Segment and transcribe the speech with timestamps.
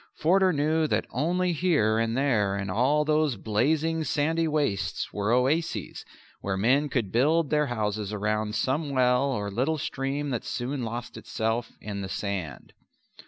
[0.15, 6.03] Forder knew that only here and there in all those blazing, sandy wastes were oases
[6.39, 11.17] where men could build their houses round some well or little stream that soon lost
[11.17, 12.73] itself in the sand.